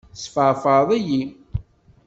[0.13, 1.21] Tesfeεfεeḍ-iyi!